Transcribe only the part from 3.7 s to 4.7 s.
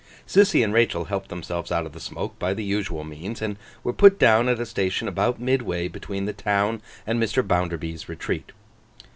were put down at a